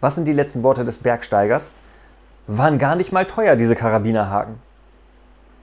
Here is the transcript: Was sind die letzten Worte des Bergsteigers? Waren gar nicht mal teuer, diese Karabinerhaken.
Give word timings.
Was 0.00 0.14
sind 0.14 0.26
die 0.26 0.32
letzten 0.32 0.62
Worte 0.62 0.84
des 0.84 0.98
Bergsteigers? 0.98 1.72
Waren 2.46 2.78
gar 2.78 2.96
nicht 2.96 3.12
mal 3.12 3.26
teuer, 3.26 3.56
diese 3.56 3.76
Karabinerhaken. 3.76 4.56